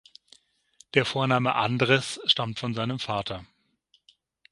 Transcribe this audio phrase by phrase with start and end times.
[0.95, 3.45] Der Vorname Andres stammt von seinem Vater.